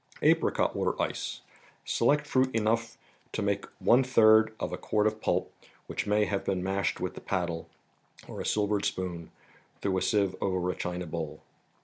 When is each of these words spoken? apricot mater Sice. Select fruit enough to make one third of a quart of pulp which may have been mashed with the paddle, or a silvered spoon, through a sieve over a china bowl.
apricot 0.23 0.75
mater 0.75 0.93
Sice. 0.97 1.41
Select 1.85 2.25
fruit 2.25 2.55
enough 2.55 2.97
to 3.33 3.43
make 3.43 3.65
one 3.77 4.03
third 4.03 4.51
of 4.59 4.73
a 4.73 4.77
quart 4.79 5.05
of 5.05 5.21
pulp 5.21 5.53
which 5.85 6.07
may 6.07 6.25
have 6.25 6.43
been 6.43 6.63
mashed 6.63 6.99
with 6.99 7.13
the 7.13 7.21
paddle, 7.21 7.69
or 8.27 8.41
a 8.41 8.45
silvered 8.47 8.83
spoon, 8.83 9.29
through 9.83 9.99
a 9.99 10.01
sieve 10.01 10.35
over 10.41 10.71
a 10.71 10.75
china 10.75 11.05
bowl. 11.05 11.43